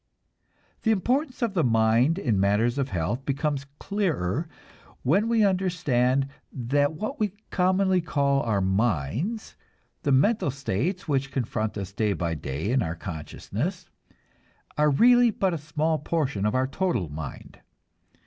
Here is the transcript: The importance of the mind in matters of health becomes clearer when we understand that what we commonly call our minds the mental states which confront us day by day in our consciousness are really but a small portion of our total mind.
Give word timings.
The 0.81 0.89
importance 0.89 1.43
of 1.43 1.53
the 1.53 1.63
mind 1.63 2.17
in 2.17 2.39
matters 2.39 2.79
of 2.79 2.89
health 2.89 3.23
becomes 3.23 3.67
clearer 3.77 4.49
when 5.03 5.29
we 5.29 5.45
understand 5.45 6.27
that 6.51 6.93
what 6.93 7.19
we 7.19 7.33
commonly 7.51 8.01
call 8.01 8.41
our 8.41 8.61
minds 8.61 9.55
the 10.01 10.11
mental 10.11 10.49
states 10.49 11.07
which 11.07 11.31
confront 11.31 11.77
us 11.77 11.91
day 11.93 12.13
by 12.13 12.33
day 12.33 12.71
in 12.71 12.81
our 12.81 12.95
consciousness 12.95 13.91
are 14.75 14.89
really 14.89 15.29
but 15.29 15.53
a 15.53 15.59
small 15.59 15.99
portion 15.99 16.47
of 16.47 16.55
our 16.55 16.65
total 16.65 17.07
mind. 17.07 17.59